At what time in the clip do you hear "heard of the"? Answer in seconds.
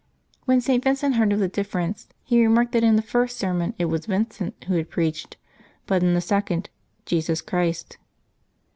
1.13-1.47